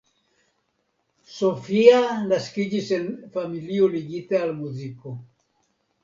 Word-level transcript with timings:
Sophia 1.33 1.99
naskiĝis 2.31 2.89
en 2.97 3.05
familio 3.35 3.89
ligita 3.97 4.41
al 4.47 4.55
muziko. 4.63 5.13